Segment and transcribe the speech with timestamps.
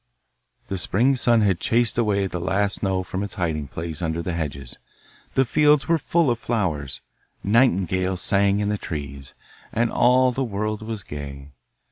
[0.67, 4.33] The spring sun had chased away the last snow from its hiding place under the
[4.33, 4.79] hedges;
[5.35, 7.01] the fields were full of flowers;
[7.43, 9.35] nightingales sang in the trees,
[9.71, 11.51] and all the world was gay.